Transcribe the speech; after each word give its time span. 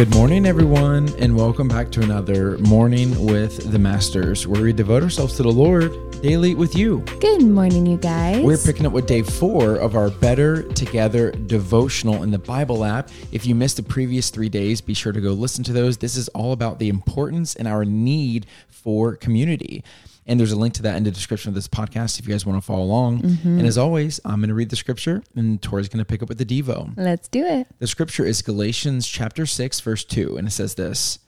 Good 0.00 0.14
morning, 0.14 0.46
everyone, 0.46 1.10
and 1.18 1.36
welcome 1.36 1.68
back 1.68 1.92
to 1.92 2.00
another 2.00 2.56
Morning 2.56 3.26
with 3.26 3.70
the 3.70 3.78
Masters, 3.78 4.46
where 4.46 4.62
we 4.62 4.72
devote 4.72 5.02
ourselves 5.02 5.36
to 5.36 5.42
the 5.42 5.52
Lord 5.52 6.22
daily 6.22 6.54
with 6.54 6.74
you. 6.74 7.00
Good 7.20 7.42
morning, 7.42 7.84
you 7.84 7.98
guys. 7.98 8.42
We're 8.42 8.56
picking 8.56 8.86
up 8.86 8.94
with 8.94 9.06
day 9.06 9.20
four 9.20 9.76
of 9.76 9.96
our 9.96 10.08
Better 10.08 10.62
Together 10.62 11.32
devotional 11.32 12.22
in 12.22 12.30
the 12.30 12.38
Bible 12.38 12.82
app. 12.82 13.10
If 13.30 13.44
you 13.44 13.54
missed 13.54 13.76
the 13.76 13.82
previous 13.82 14.30
three 14.30 14.48
days, 14.48 14.80
be 14.80 14.94
sure 14.94 15.12
to 15.12 15.20
go 15.20 15.34
listen 15.34 15.64
to 15.64 15.74
those. 15.74 15.98
This 15.98 16.16
is 16.16 16.28
all 16.28 16.52
about 16.52 16.78
the 16.78 16.88
importance 16.88 17.54
and 17.54 17.68
our 17.68 17.84
need 17.84 18.46
for 18.70 19.16
community. 19.16 19.84
And 20.26 20.38
there's 20.38 20.52
a 20.52 20.56
link 20.56 20.74
to 20.74 20.82
that 20.82 20.96
in 20.96 21.04
the 21.04 21.10
description 21.10 21.48
of 21.48 21.54
this 21.54 21.66
podcast 21.66 22.18
if 22.18 22.26
you 22.26 22.32
guys 22.32 22.46
want 22.46 22.56
to 22.56 22.64
follow 22.64 22.82
along. 22.82 23.22
Mm-hmm. 23.22 23.58
And 23.58 23.66
as 23.66 23.78
always, 23.78 24.20
I'm 24.24 24.40
going 24.40 24.48
to 24.48 24.54
read 24.54 24.70
the 24.70 24.76
scripture 24.76 25.22
and 25.34 25.60
Tori's 25.60 25.88
going 25.88 25.98
to 25.98 26.04
pick 26.04 26.22
up 26.22 26.28
with 26.28 26.38
the 26.38 26.44
Devo. 26.44 26.92
Let's 26.96 27.28
do 27.28 27.44
it. 27.44 27.66
The 27.78 27.86
scripture 27.86 28.24
is 28.24 28.42
Galatians 28.42 29.08
chapter 29.08 29.46
6, 29.46 29.80
verse 29.80 30.04
2, 30.04 30.36
and 30.36 30.46
it 30.46 30.52
says 30.52 30.74
this 30.74 31.18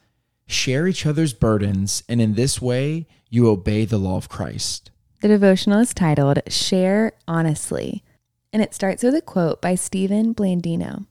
Share 0.46 0.86
each 0.86 1.06
other's 1.06 1.32
burdens, 1.32 2.02
and 2.08 2.20
in 2.20 2.34
this 2.34 2.60
way 2.60 3.06
you 3.28 3.48
obey 3.48 3.84
the 3.84 3.98
law 3.98 4.16
of 4.16 4.28
Christ. 4.28 4.90
The 5.22 5.28
devotional 5.28 5.80
is 5.80 5.94
titled 5.94 6.40
Share 6.48 7.12
Honestly, 7.26 8.04
and 8.52 8.62
it 8.62 8.74
starts 8.74 9.02
with 9.02 9.14
a 9.14 9.22
quote 9.22 9.62
by 9.62 9.74
Stephen 9.74 10.34
Blandino 10.34 11.06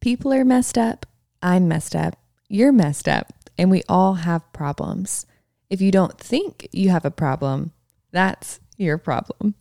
People 0.00 0.32
are 0.32 0.44
messed 0.44 0.78
up. 0.78 1.06
I'm 1.42 1.66
messed 1.66 1.96
up. 1.96 2.16
You're 2.48 2.72
messed 2.72 3.08
up. 3.08 3.32
And 3.56 3.70
we 3.70 3.82
all 3.88 4.14
have 4.14 4.52
problems. 4.52 5.26
If 5.70 5.80
you 5.80 5.90
don't 5.90 6.18
think 6.18 6.68
you 6.72 6.88
have 6.90 7.04
a 7.04 7.10
problem, 7.10 7.72
that's 8.10 8.60
your 8.76 8.96
problem. 8.96 9.54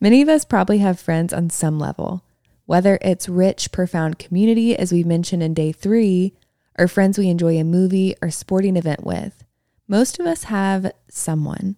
Many 0.00 0.22
of 0.22 0.28
us 0.28 0.44
probably 0.44 0.78
have 0.78 0.98
friends 0.98 1.32
on 1.32 1.50
some 1.50 1.78
level, 1.78 2.24
whether 2.66 2.98
it's 3.02 3.28
rich, 3.28 3.70
profound 3.70 4.18
community, 4.18 4.76
as 4.76 4.92
we 4.92 5.04
mentioned 5.04 5.42
in 5.42 5.54
day 5.54 5.72
three, 5.72 6.34
or 6.78 6.88
friends 6.88 7.18
we 7.18 7.28
enjoy 7.28 7.58
a 7.58 7.64
movie 7.64 8.14
or 8.22 8.30
sporting 8.30 8.76
event 8.76 9.04
with. 9.04 9.44
Most 9.86 10.20
of 10.20 10.26
us 10.26 10.44
have 10.44 10.92
someone, 11.08 11.76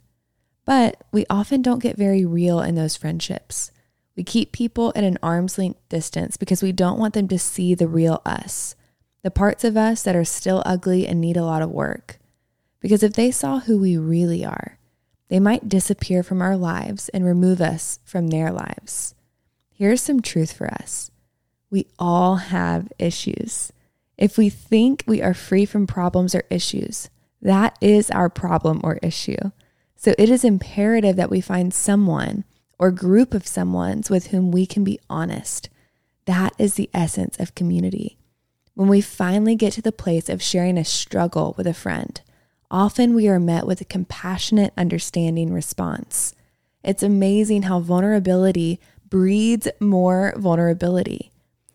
but 0.64 1.02
we 1.12 1.24
often 1.30 1.62
don't 1.62 1.82
get 1.82 1.96
very 1.96 2.24
real 2.24 2.60
in 2.60 2.74
those 2.74 2.96
friendships. 2.96 3.72
We 4.16 4.24
keep 4.24 4.52
people 4.52 4.92
at 4.94 5.04
an 5.04 5.18
arm's 5.22 5.56
length 5.58 5.80
distance 5.88 6.36
because 6.36 6.62
we 6.62 6.72
don't 6.72 6.98
want 6.98 7.14
them 7.14 7.28
to 7.28 7.38
see 7.38 7.74
the 7.74 7.88
real 7.88 8.20
us, 8.26 8.74
the 9.22 9.30
parts 9.30 9.64
of 9.64 9.76
us 9.76 10.02
that 10.02 10.16
are 10.16 10.24
still 10.24 10.62
ugly 10.66 11.06
and 11.06 11.20
need 11.20 11.36
a 11.36 11.44
lot 11.44 11.62
of 11.62 11.70
work. 11.70 12.19
Because 12.80 13.02
if 13.02 13.12
they 13.12 13.30
saw 13.30 13.60
who 13.60 13.78
we 13.78 13.96
really 13.96 14.44
are, 14.44 14.78
they 15.28 15.38
might 15.38 15.68
disappear 15.68 16.22
from 16.22 16.42
our 16.42 16.56
lives 16.56 17.08
and 17.10 17.24
remove 17.24 17.60
us 17.60 18.00
from 18.04 18.28
their 18.28 18.50
lives. 18.50 19.14
Here's 19.72 20.02
some 20.02 20.20
truth 20.20 20.52
for 20.52 20.66
us 20.66 21.10
we 21.70 21.86
all 21.98 22.36
have 22.36 22.92
issues. 22.98 23.72
If 24.18 24.36
we 24.36 24.50
think 24.50 25.04
we 25.06 25.22
are 25.22 25.32
free 25.32 25.64
from 25.64 25.86
problems 25.86 26.34
or 26.34 26.44
issues, 26.50 27.08
that 27.40 27.78
is 27.80 28.10
our 28.10 28.28
problem 28.28 28.80
or 28.82 28.98
issue. 29.02 29.52
So 29.96 30.14
it 30.18 30.28
is 30.28 30.44
imperative 30.44 31.16
that 31.16 31.30
we 31.30 31.40
find 31.40 31.72
someone 31.72 32.44
or 32.78 32.90
group 32.90 33.34
of 33.34 33.44
someones 33.44 34.10
with 34.10 34.28
whom 34.28 34.50
we 34.50 34.66
can 34.66 34.82
be 34.82 34.98
honest. 35.08 35.70
That 36.24 36.54
is 36.58 36.74
the 36.74 36.90
essence 36.92 37.38
of 37.38 37.54
community. 37.54 38.18
When 38.74 38.88
we 38.88 39.00
finally 39.00 39.56
get 39.56 39.74
to 39.74 39.82
the 39.82 39.92
place 39.92 40.28
of 40.28 40.42
sharing 40.42 40.76
a 40.76 40.84
struggle 40.84 41.54
with 41.56 41.66
a 41.66 41.74
friend, 41.74 42.20
often 42.70 43.14
we 43.14 43.28
are 43.28 43.40
met 43.40 43.66
with 43.66 43.80
a 43.80 43.84
compassionate, 43.84 44.72
understanding 44.76 45.52
response. 45.52 46.34
It's 46.82 47.02
amazing 47.02 47.62
how 47.62 47.80
vulnerability 47.80 48.80
breeds 49.08 49.68
more 49.80 50.32
vulnerability. 50.36 51.32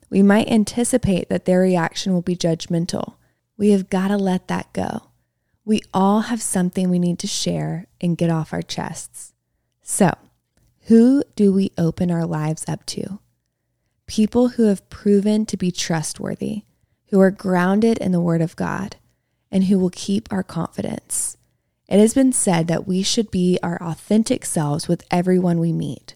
We 0.10 0.24
might 0.24 0.50
anticipate 0.50 1.30
that 1.30 1.46
their 1.46 1.60
reaction 1.60 2.14
will 2.14 2.22
be 2.22 2.36
judgmental. 2.36 3.16
We 3.58 3.72
have 3.72 3.90
got 3.90 4.08
to 4.08 4.18
let 4.18 4.48
that 4.48 4.72
go. 4.74 5.10
We 5.66 5.82
all 5.94 6.22
have 6.22 6.42
something 6.42 6.90
we 6.90 7.00
need 7.00 7.20
to 7.20 7.28
share 7.28 7.88
and 8.00 8.18
get 8.18 8.30
off 8.30 8.54
our 8.54 8.62
chests. 8.62 9.34
So, 9.82 10.14
who 10.88 11.24
do 11.36 11.52
we 11.52 11.72
open 11.78 12.12
our 12.12 12.26
lives 12.26 12.64
up 12.68 12.86
to? 12.88 13.20
People 14.08 14.50
who 14.50 14.66
have 14.66 14.88
proven 14.90 15.46
to 15.48 15.58
be 15.58 15.72
trustworthy, 15.72 16.64
who 17.10 17.20
are 17.20 17.32
grounded 17.32 17.98
in 17.98 18.12
the 18.12 18.22
Word 18.22 18.42
of 18.42 18.56
God 18.56 18.98
and 19.52 19.66
who 19.66 19.80
will 19.80 19.90
keep 19.90 20.32
our 20.32 20.44
confidence. 20.44 21.38
It 21.88 22.00
has 22.00 22.14
been 22.14 22.34
said 22.34 22.68
that 22.68 22.88
we 22.88 23.04
should 23.04 23.30
be 23.30 23.60
our 23.62 23.82
authentic 23.82 24.46
selves 24.46 24.88
with 24.88 25.06
everyone 25.12 25.60
we 25.60 25.72
meet. 25.72 26.16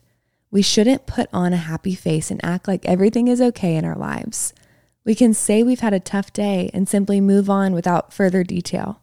We 0.52 0.62
shouldn't 0.64 1.06
put 1.06 1.30
on 1.32 1.54
a 1.54 1.58
happy 1.58 1.94
face 1.94 2.32
and 2.32 2.44
act 2.44 2.68
like 2.68 2.86
everything 2.86 3.28
is 3.28 3.42
okay 3.42 3.76
in 3.76 3.86
our 3.86 3.96
lives. 3.96 4.54
We 5.06 5.14
can 5.14 5.34
say 5.34 5.62
we've 5.62 5.80
had 5.80 5.94
a 5.94 6.00
tough 6.00 6.34
day 6.34 6.72
and 6.74 6.90
simply 6.90 7.22
move 7.22 7.50
on 7.50 7.74
without 7.74 8.14
further 8.14 8.44
detail. 8.44 9.02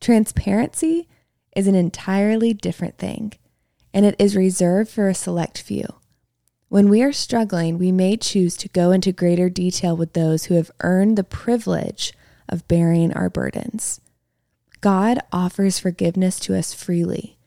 Transparency 0.00 1.08
is 1.56 1.66
an 1.66 1.74
entirely 1.74 2.52
different 2.52 2.98
thing, 2.98 3.32
and 3.92 4.06
it 4.06 4.14
is 4.18 4.36
reserved 4.36 4.90
for 4.90 5.08
a 5.08 5.14
select 5.14 5.60
few. 5.60 5.86
When 6.68 6.88
we 6.88 7.02
are 7.02 7.12
struggling, 7.12 7.78
we 7.78 7.92
may 7.92 8.16
choose 8.16 8.56
to 8.58 8.68
go 8.68 8.90
into 8.90 9.12
greater 9.12 9.48
detail 9.48 9.96
with 9.96 10.12
those 10.12 10.44
who 10.44 10.54
have 10.54 10.70
earned 10.80 11.16
the 11.16 11.24
privilege 11.24 12.12
of 12.48 12.66
bearing 12.68 13.12
our 13.12 13.30
burdens. 13.30 14.00
God 14.80 15.18
offers 15.32 15.78
forgiveness 15.78 16.38
to 16.40 16.54
us 16.54 16.74
freely. 16.74 17.38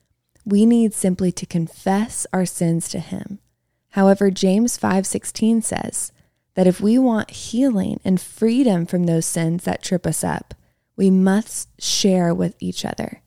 We 0.45 0.65
need 0.65 0.93
simply 0.93 1.31
to 1.33 1.45
confess 1.45 2.25
our 2.33 2.45
sins 2.45 2.89
to 2.89 2.99
him. 2.99 3.39
However, 3.89 4.31
James 4.31 4.77
5:16 4.77 5.61
says 5.61 6.11
that 6.55 6.67
if 6.67 6.81
we 6.81 6.97
want 6.97 7.31
healing 7.31 7.99
and 8.03 8.19
freedom 8.19 8.85
from 8.85 9.03
those 9.05 9.25
sins 9.25 9.63
that 9.65 9.83
trip 9.83 10.07
us 10.07 10.23
up, 10.23 10.53
we 10.95 11.11
must 11.11 11.69
share 11.81 12.33
with 12.33 12.55
each 12.59 12.83
other. 12.83 13.21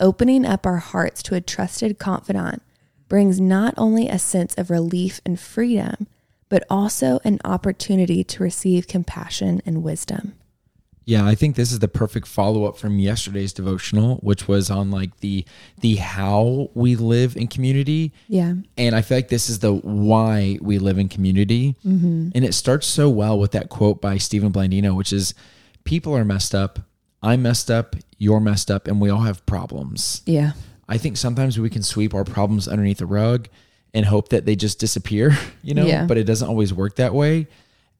Opening 0.00 0.44
up 0.44 0.66
our 0.66 0.78
hearts 0.78 1.22
to 1.24 1.34
a 1.34 1.40
trusted 1.40 1.98
confidant 1.98 2.62
brings 3.08 3.40
not 3.40 3.74
only 3.76 4.08
a 4.08 4.18
sense 4.18 4.54
of 4.54 4.70
relief 4.70 5.20
and 5.24 5.38
freedom, 5.38 6.06
but 6.48 6.64
also 6.70 7.20
an 7.24 7.38
opportunity 7.44 8.24
to 8.24 8.42
receive 8.42 8.88
compassion 8.88 9.60
and 9.66 9.82
wisdom. 9.82 10.34
Yeah, 11.06 11.26
I 11.26 11.34
think 11.34 11.56
this 11.56 11.70
is 11.70 11.80
the 11.80 11.88
perfect 11.88 12.26
follow 12.26 12.64
up 12.64 12.78
from 12.78 12.98
yesterday's 12.98 13.52
devotional, 13.52 14.16
which 14.16 14.48
was 14.48 14.70
on 14.70 14.90
like 14.90 15.20
the 15.20 15.44
the 15.80 15.96
how 15.96 16.70
we 16.74 16.96
live 16.96 17.36
in 17.36 17.46
community. 17.48 18.12
Yeah. 18.28 18.54
And 18.78 18.94
I 18.94 19.02
feel 19.02 19.18
like 19.18 19.28
this 19.28 19.50
is 19.50 19.58
the 19.58 19.74
why 19.74 20.58
we 20.62 20.78
live 20.78 20.96
in 20.98 21.08
community. 21.08 21.76
Mm-hmm. 21.84 22.30
And 22.34 22.44
it 22.44 22.54
starts 22.54 22.86
so 22.86 23.10
well 23.10 23.38
with 23.38 23.52
that 23.52 23.68
quote 23.68 24.00
by 24.00 24.16
Stephen 24.16 24.50
Blandino, 24.52 24.96
which 24.96 25.12
is 25.12 25.34
people 25.84 26.16
are 26.16 26.24
messed 26.24 26.54
up, 26.54 26.78
I'm 27.22 27.42
messed 27.42 27.70
up, 27.70 27.96
you're 28.18 28.40
messed 28.40 28.70
up, 28.70 28.88
and 28.88 29.00
we 29.00 29.10
all 29.10 29.20
have 29.22 29.44
problems. 29.44 30.22
Yeah. 30.24 30.52
I 30.88 30.96
think 30.98 31.16
sometimes 31.18 31.58
we 31.58 31.68
can 31.70 31.82
sweep 31.82 32.14
our 32.14 32.24
problems 32.24 32.66
underneath 32.68 32.98
the 32.98 33.06
rug 33.06 33.48
and 33.92 34.06
hope 34.06 34.30
that 34.30 34.44
they 34.46 34.56
just 34.56 34.78
disappear, 34.78 35.36
you 35.62 35.74
know, 35.74 35.84
Yeah. 35.86 36.06
but 36.06 36.16
it 36.16 36.24
doesn't 36.24 36.48
always 36.48 36.72
work 36.72 36.96
that 36.96 37.14
way. 37.14 37.46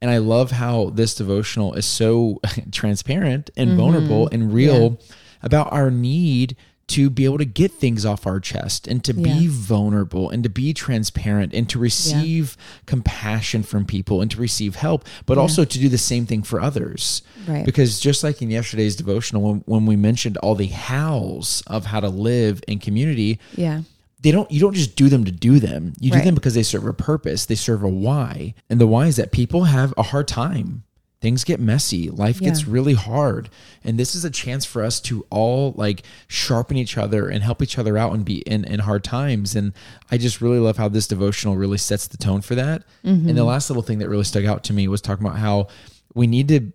And 0.04 0.10
I 0.10 0.18
love 0.18 0.50
how 0.50 0.90
this 0.90 1.14
devotional 1.14 1.72
is 1.72 1.86
so 1.86 2.38
transparent 2.72 3.48
and 3.56 3.70
Mm-hmm. 3.70 3.78
vulnerable 3.78 4.28
and 4.30 4.52
real 4.52 4.98
about 5.42 5.72
our 5.72 5.90
need 5.90 6.56
to 6.88 7.08
be 7.08 7.24
able 7.24 7.38
to 7.38 7.46
get 7.46 7.72
things 7.72 8.04
off 8.04 8.26
our 8.26 8.38
chest 8.38 8.86
and 8.86 9.02
to 9.04 9.14
be 9.14 9.46
vulnerable 9.46 10.28
and 10.28 10.42
to 10.42 10.50
be 10.50 10.74
transparent 10.74 11.54
and 11.54 11.66
to 11.70 11.78
receive 11.78 12.58
compassion 12.84 13.62
from 13.62 13.86
people 13.86 14.20
and 14.20 14.30
to 14.30 14.38
receive 14.38 14.76
help, 14.76 15.06
but 15.24 15.38
also 15.38 15.64
to 15.64 15.78
do 15.78 15.88
the 15.88 15.96
same 15.96 16.26
thing 16.26 16.42
for 16.42 16.60
others. 16.60 17.22
Right. 17.48 17.64
Because 17.64 17.98
just 17.98 18.22
like 18.22 18.42
in 18.42 18.50
yesterday's 18.50 18.96
devotional, 18.96 19.40
when, 19.40 19.62
when 19.64 19.86
we 19.86 19.96
mentioned 19.96 20.36
all 20.42 20.54
the 20.54 20.66
hows 20.66 21.62
of 21.66 21.86
how 21.86 22.00
to 22.00 22.10
live 22.10 22.62
in 22.68 22.78
community, 22.78 23.38
Yeah. 23.56 23.80
They 24.24 24.30
don't 24.30 24.50
you 24.50 24.58
don't 24.58 24.72
just 24.72 24.96
do 24.96 25.10
them 25.10 25.26
to 25.26 25.30
do 25.30 25.60
them. 25.60 25.92
You 26.00 26.10
do 26.10 26.18
them 26.22 26.34
because 26.34 26.54
they 26.54 26.62
serve 26.62 26.86
a 26.86 26.94
purpose. 26.94 27.44
They 27.44 27.54
serve 27.54 27.82
a 27.82 27.88
why. 27.88 28.54
And 28.70 28.80
the 28.80 28.86
why 28.86 29.06
is 29.06 29.16
that 29.16 29.32
people 29.32 29.64
have 29.64 29.92
a 29.98 30.02
hard 30.02 30.26
time. 30.26 30.84
Things 31.20 31.44
get 31.44 31.60
messy. 31.60 32.08
Life 32.08 32.40
gets 32.40 32.66
really 32.66 32.94
hard. 32.94 33.50
And 33.82 33.98
this 33.98 34.14
is 34.14 34.24
a 34.24 34.30
chance 34.30 34.64
for 34.64 34.82
us 34.82 34.98
to 35.02 35.26
all 35.28 35.72
like 35.76 36.04
sharpen 36.26 36.78
each 36.78 36.96
other 36.96 37.28
and 37.28 37.42
help 37.42 37.60
each 37.60 37.78
other 37.78 37.98
out 37.98 38.14
and 38.14 38.24
be 38.24 38.38
in, 38.38 38.64
in 38.64 38.80
hard 38.80 39.04
times. 39.04 39.54
And 39.54 39.74
I 40.10 40.16
just 40.16 40.40
really 40.40 40.58
love 40.58 40.78
how 40.78 40.88
this 40.88 41.06
devotional 41.06 41.56
really 41.56 41.78
sets 41.78 42.06
the 42.06 42.16
tone 42.16 42.40
for 42.40 42.54
that. 42.54 42.84
Mm-hmm. 43.04 43.28
And 43.28 43.36
the 43.36 43.44
last 43.44 43.68
little 43.68 43.82
thing 43.82 43.98
that 43.98 44.08
really 44.08 44.24
stuck 44.24 44.46
out 44.46 44.64
to 44.64 44.72
me 44.72 44.88
was 44.88 45.02
talking 45.02 45.26
about 45.26 45.38
how 45.38 45.68
we 46.14 46.26
need 46.26 46.48
to 46.48 46.72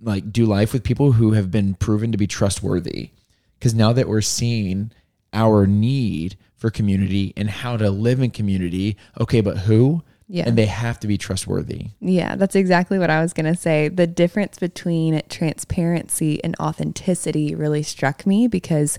like 0.00 0.32
do 0.32 0.46
life 0.46 0.72
with 0.72 0.84
people 0.84 1.12
who 1.12 1.32
have 1.32 1.50
been 1.50 1.74
proven 1.74 2.12
to 2.12 2.18
be 2.18 2.28
trustworthy. 2.28 3.10
Because 3.58 3.74
now 3.74 3.92
that 3.92 4.08
we're 4.08 4.20
seeing 4.20 4.92
our 5.32 5.66
need 5.66 6.36
for 6.56 6.70
community 6.70 7.32
and 7.36 7.50
how 7.50 7.76
to 7.76 7.90
live 7.90 8.20
in 8.20 8.30
community, 8.30 8.96
okay, 9.20 9.40
but 9.40 9.58
who? 9.58 10.02
Yeah. 10.28 10.44
And 10.48 10.58
they 10.58 10.66
have 10.66 10.98
to 11.00 11.06
be 11.06 11.16
trustworthy. 11.18 11.90
Yeah, 12.00 12.34
that's 12.34 12.56
exactly 12.56 12.98
what 12.98 13.10
I 13.10 13.20
was 13.20 13.32
going 13.32 13.46
to 13.46 13.54
say. 13.54 13.88
The 13.88 14.08
difference 14.08 14.58
between 14.58 15.22
transparency 15.28 16.42
and 16.42 16.56
authenticity 16.58 17.54
really 17.54 17.84
struck 17.84 18.26
me 18.26 18.48
because 18.48 18.98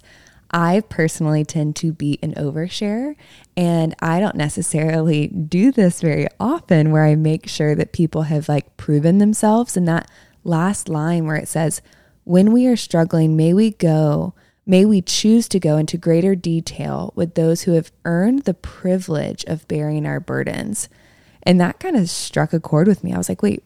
I 0.52 0.82
personally 0.88 1.44
tend 1.44 1.76
to 1.78 1.92
be 1.92 2.20
an 2.24 2.34
overshare 2.36 3.16
and 3.58 3.94
I 4.00 4.20
don't 4.20 4.36
necessarily 4.36 5.28
do 5.28 5.72
this 5.72 6.00
very 6.00 6.28
often 6.40 6.92
where 6.92 7.04
I 7.04 7.16
make 7.16 7.50
sure 7.50 7.76
that 7.76 7.92
people 7.92 8.24
have 8.24 8.48
like 8.48 8.78
proven 8.78 9.18
themselves 9.18 9.76
and 9.76 9.88
that 9.88 10.10
last 10.46 10.88
line 10.88 11.26
where 11.26 11.36
it 11.36 11.50
says, 11.50 11.82
When 12.24 12.54
we 12.54 12.68
are 12.68 12.78
struggling, 12.78 13.36
may 13.36 13.54
we 13.54 13.72
go, 13.72 14.34
may 14.68 14.86
we 14.86 15.02
choose 15.02 15.48
to 15.48 15.60
go 15.60 15.78
into 15.78 15.98
greater 15.98 16.36
detail 16.36 17.14
with 17.16 17.36
those 17.36 17.64
who 17.64 17.72
have 17.72 17.92
earned 18.04 18.44
the 18.44 18.54
privilege 18.54 19.46
of 19.46 19.68
bearing 19.68 20.06
our 20.06 20.20
burdens. 20.20 20.90
And 21.42 21.60
that 21.62 21.80
kind 21.80 21.96
of 21.96 22.10
struck 22.10 22.52
a 22.52 22.60
chord 22.60 22.88
with 22.88 23.04
me. 23.04 23.14
I 23.14 23.18
was 23.18 23.30
like, 23.30 23.42
wait, 23.42 23.64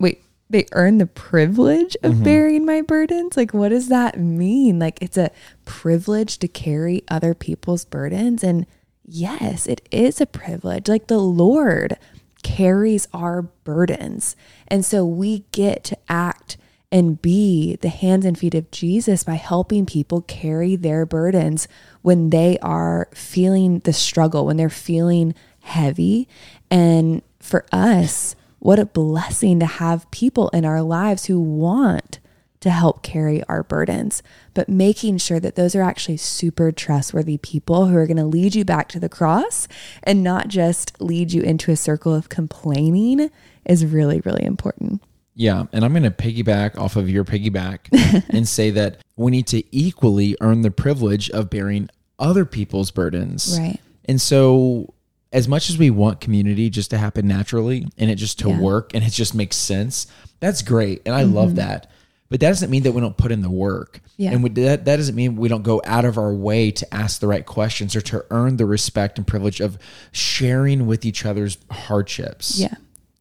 wait, 0.00 0.20
they 0.50 0.66
earn 0.72 0.98
the 0.98 1.06
privilege 1.06 1.96
of 2.02 2.14
mm-hmm. 2.14 2.24
bearing 2.24 2.66
my 2.66 2.82
burdens? 2.82 3.36
Like, 3.36 3.54
what 3.54 3.68
does 3.68 3.88
that 3.88 4.18
mean? 4.18 4.80
Like, 4.80 4.98
it's 5.00 5.16
a 5.16 5.30
privilege 5.64 6.38
to 6.38 6.48
carry 6.48 7.04
other 7.08 7.32
people's 7.32 7.84
burdens. 7.84 8.42
And 8.42 8.66
yes, 9.06 9.68
it 9.68 9.86
is 9.92 10.20
a 10.20 10.26
privilege. 10.26 10.88
Like, 10.88 11.06
the 11.06 11.18
Lord 11.18 11.96
carries 12.42 13.06
our 13.14 13.42
burdens. 13.42 14.34
And 14.66 14.84
so 14.84 15.06
we 15.06 15.44
get 15.52 15.84
to 15.84 15.98
act 16.08 16.56
and 16.94 17.20
be 17.20 17.74
the 17.80 17.88
hands 17.88 18.24
and 18.24 18.38
feet 18.38 18.54
of 18.54 18.70
Jesus 18.70 19.24
by 19.24 19.34
helping 19.34 19.84
people 19.84 20.20
carry 20.22 20.76
their 20.76 21.04
burdens 21.04 21.66
when 22.02 22.30
they 22.30 22.56
are 22.60 23.08
feeling 23.12 23.80
the 23.80 23.92
struggle, 23.92 24.46
when 24.46 24.56
they're 24.56 24.70
feeling 24.70 25.34
heavy. 25.62 26.28
And 26.70 27.22
for 27.40 27.66
us, 27.72 28.36
what 28.60 28.78
a 28.78 28.86
blessing 28.86 29.58
to 29.58 29.66
have 29.66 30.08
people 30.12 30.50
in 30.50 30.64
our 30.64 30.82
lives 30.82 31.24
who 31.24 31.40
want 31.40 32.20
to 32.60 32.70
help 32.70 33.02
carry 33.02 33.42
our 33.44 33.64
burdens, 33.64 34.22
but 34.54 34.68
making 34.68 35.18
sure 35.18 35.40
that 35.40 35.56
those 35.56 35.74
are 35.74 35.82
actually 35.82 36.16
super 36.16 36.70
trustworthy 36.70 37.38
people 37.38 37.86
who 37.88 37.96
are 37.96 38.06
going 38.06 38.18
to 38.18 38.24
lead 38.24 38.54
you 38.54 38.64
back 38.64 38.88
to 38.90 39.00
the 39.00 39.08
cross 39.08 39.66
and 40.04 40.22
not 40.22 40.46
just 40.46 41.00
lead 41.00 41.32
you 41.32 41.42
into 41.42 41.72
a 41.72 41.76
circle 41.76 42.14
of 42.14 42.28
complaining 42.28 43.32
is 43.64 43.84
really, 43.84 44.20
really 44.20 44.44
important. 44.44 45.02
Yeah, 45.36 45.64
and 45.72 45.84
I'm 45.84 45.92
going 45.92 46.04
to 46.04 46.10
piggyback 46.10 46.78
off 46.78 46.96
of 46.96 47.08
your 47.08 47.24
piggyback 47.24 48.24
and 48.30 48.46
say 48.46 48.70
that 48.70 48.98
we 49.16 49.30
need 49.30 49.46
to 49.48 49.64
equally 49.76 50.36
earn 50.40 50.62
the 50.62 50.70
privilege 50.70 51.30
of 51.30 51.50
bearing 51.50 51.88
other 52.18 52.44
people's 52.44 52.90
burdens. 52.90 53.58
Right. 53.58 53.80
And 54.04 54.20
so 54.20 54.94
as 55.32 55.48
much 55.48 55.68
as 55.68 55.76
we 55.76 55.90
want 55.90 56.20
community 56.20 56.70
just 56.70 56.90
to 56.90 56.98
happen 56.98 57.26
naturally 57.26 57.86
and 57.98 58.10
it 58.10 58.14
just 58.14 58.38
to 58.38 58.48
Yeah. 58.48 58.60
work 58.60 58.94
and 58.94 59.02
it 59.02 59.12
just 59.12 59.34
makes 59.34 59.56
sense, 59.56 60.06
that's 60.38 60.62
great. 60.62 61.02
And 61.04 61.14
I 61.14 61.24
love 61.24 61.48
mm-hmm. 61.48 61.56
that. 61.56 61.90
But 62.30 62.40
that 62.40 62.48
doesn't 62.48 62.70
mean 62.70 62.84
that 62.84 62.92
we 62.92 63.00
don't 63.00 63.16
put 63.16 63.32
in 63.32 63.42
the 63.42 63.50
work. 63.50 64.00
Yeah. 64.16 64.30
And 64.30 64.42
we, 64.42 64.50
that, 64.50 64.84
that 64.84 64.96
doesn't 64.96 65.14
mean 65.14 65.36
we 65.36 65.48
don't 65.48 65.62
go 65.62 65.82
out 65.84 66.04
of 66.04 66.18
our 66.18 66.32
way 66.32 66.70
to 66.70 66.94
ask 66.94 67.20
the 67.20 67.26
right 67.26 67.44
questions 67.44 67.94
or 67.96 68.00
to 68.02 68.24
earn 68.30 68.56
the 68.56 68.66
respect 68.66 69.18
and 69.18 69.26
privilege 69.26 69.60
of 69.60 69.76
sharing 70.12 70.86
with 70.86 71.04
each 71.04 71.26
other's 71.26 71.58
hardships. 71.70 72.58
Yeah. 72.58 72.74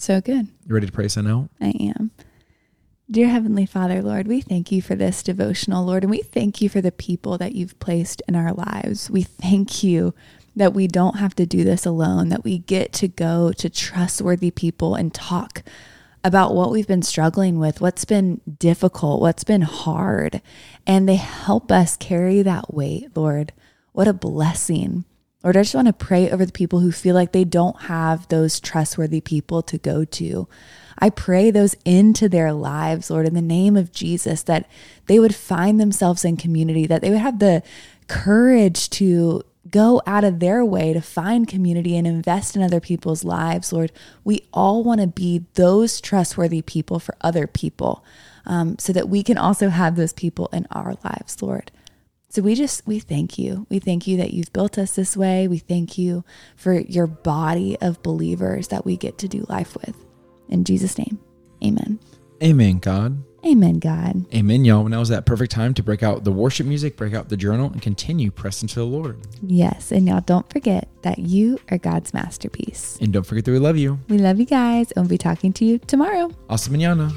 So 0.04 0.20
good. 0.20 0.50
You 0.68 0.76
ready 0.76 0.88
to 0.88 0.92
pray 0.92 1.08
sign 1.08 1.28
out? 1.28 1.50
I 1.62 1.70
am. 1.80 2.12
Dear 3.10 3.30
Heavenly 3.30 3.66
Father, 3.66 4.02
Lord, 4.02 4.28
we 4.28 4.42
thank 4.42 4.70
you 4.70 4.82
for 4.82 4.96
this 4.96 5.24
devotional, 5.24 5.86
Lord, 5.86 6.04
and 6.04 6.12
we 6.12 6.22
thank 6.22 6.62
you 6.62 6.68
for 6.68 6.82
the 6.82 6.92
people 6.92 7.38
that 7.38 7.56
you've 7.56 7.80
placed 7.80 8.22
in 8.28 8.36
our 8.36 8.52
lives. 8.52 9.10
We 9.10 9.22
thank 9.22 9.82
you 9.82 10.14
that 10.58 10.74
we 10.74 10.88
don't 10.88 11.20
have 11.20 11.36
to 11.36 11.46
do 11.46 11.64
this 11.64 11.86
alone, 11.86 12.28
that 12.28 12.44
we 12.44 12.58
get 12.58 12.92
to 12.96 13.08
go 13.08 13.54
to 13.54 13.70
trustworthy 13.70 14.52
people 14.52 14.94
and 14.94 15.14
talk 15.14 15.64
about 16.22 16.54
what 16.54 16.70
we've 16.70 16.86
been 16.86 17.02
struggling 17.02 17.58
with, 17.58 17.80
what's 17.80 18.04
been 18.04 18.42
difficult, 18.60 19.22
what's 19.22 19.46
been 19.46 19.62
hard, 19.62 20.42
and 20.86 21.08
they 21.08 21.16
help 21.16 21.72
us 21.72 21.96
carry 21.96 22.42
that 22.42 22.74
weight, 22.74 23.16
Lord. 23.16 23.54
What 23.94 24.10
a 24.10 24.14
blessing. 24.14 25.06
Lord, 25.44 25.58
I 25.58 25.62
just 25.62 25.76
want 25.76 25.88
to 25.88 25.94
pray 25.94 26.32
over 26.32 26.46
the 26.46 26.52
people 26.52 26.80
who 26.80 26.92
feel 26.92 27.16
like 27.16 27.34
they 27.34 27.44
don't 27.44 27.84
have 27.84 28.28
those 28.30 28.60
trustworthy 28.60 29.20
people 29.20 29.62
to 29.64 29.78
go 29.78 30.06
to. 30.06 30.48
I 30.98 31.10
pray 31.10 31.52
those 31.52 31.76
into 31.84 32.30
their 32.30 32.54
lives, 32.54 33.10
Lord, 33.10 33.28
in 33.28 33.34
the 33.34 33.42
name 33.42 33.76
of 33.76 33.92
Jesus, 33.92 34.44
that 34.44 34.70
they 35.08 35.20
would 35.20 35.36
find 35.36 35.80
themselves 35.80 36.24
in 36.24 36.38
community, 36.38 36.88
that 36.88 37.02
they 37.02 37.10
would 37.10 37.20
have 37.20 37.40
the 37.40 37.62
courage 38.08 38.90
to 38.92 39.44
go 39.70 40.02
out 40.06 40.24
of 40.24 40.40
their 40.40 40.64
way 40.64 40.94
to 40.94 41.02
find 41.02 41.48
community 41.48 41.98
and 41.98 42.06
invest 42.06 42.56
in 42.56 42.62
other 42.62 42.80
people's 42.80 43.24
lives, 43.24 43.74
Lord. 43.74 43.92
We 44.24 44.46
all 44.54 44.84
want 44.84 45.02
to 45.02 45.08
be 45.08 45.46
those 45.56 46.00
trustworthy 46.00 46.62
people 46.62 47.00
for 47.00 47.16
other 47.22 47.48
people 47.48 48.04
um, 48.46 48.78
so 48.78 48.94
that 48.94 49.10
we 49.10 49.24
can 49.24 49.38
also 49.38 49.70
have 49.70 49.96
those 49.96 50.14
people 50.14 50.48
in 50.54 50.68
our 50.72 50.96
lives, 51.04 51.42
Lord. 51.42 51.72
So 52.34 52.42
we 52.42 52.56
just, 52.56 52.88
we 52.88 52.98
thank 52.98 53.38
you. 53.38 53.68
We 53.70 53.78
thank 53.78 54.08
you 54.08 54.18
that 54.18 54.34
you've 54.34 54.52
built 54.54 54.80
us 54.80 54.96
this 54.96 55.16
way. 55.16 55.48
We 55.48 55.60
thank 55.60 56.00
you 56.00 56.24
for 56.56 56.74
your 56.74 57.06
body 57.06 57.78
of 57.80 58.02
believers 58.02 58.70
that 58.70 58.86
we 58.86 58.98
get 58.98 59.20
to 59.20 59.28
do 59.28 59.46
life 59.50 59.76
with. 59.76 59.96
In 60.50 60.64
Jesus' 60.64 60.98
name, 60.98 61.20
amen. 61.64 62.00
Amen, 62.44 62.80
God. 62.80 63.24
Amen, 63.46 63.78
God. 63.78 64.26
Amen, 64.34 64.66
y'all. 64.66 64.84
Now 64.86 65.02
is 65.02 65.10
that 65.10 65.28
perfect 65.28 65.52
time 65.52 65.76
to 65.76 65.84
break 65.84 66.02
out 66.02 66.24
the 66.24 66.32
worship 66.32 66.66
music, 66.66 66.98
break 66.98 67.14
out 67.14 67.30
the 67.30 67.38
journal, 67.38 67.68
and 67.72 67.84
continue 67.84 68.32
pressing 68.32 68.68
to 68.70 68.80
the 68.80 68.86
Lord. 68.86 69.28
Yes. 69.46 69.92
And 69.92 70.08
y'all 70.08 70.22
don't 70.22 70.50
forget 70.52 70.88
that 71.04 71.20
you 71.20 71.60
are 71.70 71.78
God's 71.78 72.16
masterpiece. 72.16 72.98
And 73.00 73.14
don't 73.14 73.28
forget 73.28 73.46
that 73.46 73.52
we 73.52 73.60
love 73.60 73.78
you. 73.78 74.00
We 74.10 74.18
love 74.18 74.40
you 74.40 74.46
guys 74.46 74.92
and 74.94 75.06
we'll 75.06 75.10
be 75.10 75.20
talking 75.20 75.54
to 75.54 75.66
you 75.66 75.78
tomorrow. 75.78 76.32
Hasta 76.50 76.72
mañana. 76.72 77.12